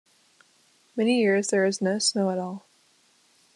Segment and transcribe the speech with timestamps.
[0.95, 2.65] Many years there is no snow at all.